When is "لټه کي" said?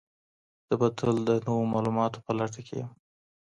2.39-2.75